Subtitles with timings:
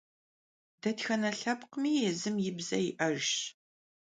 [0.81, 3.33] Detxene lhepkhmi yêzım yi bze yi'ejjş.